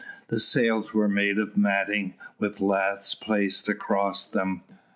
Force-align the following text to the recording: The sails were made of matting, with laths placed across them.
The 0.29 0.39
sails 0.39 0.95
were 0.95 1.07
made 1.07 1.37
of 1.37 1.55
matting, 1.55 2.15
with 2.39 2.59
laths 2.59 3.13
placed 3.13 3.69
across 3.69 4.25
them. 4.25 4.63